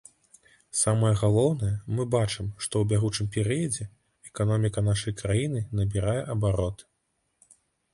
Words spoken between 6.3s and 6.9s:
абароты.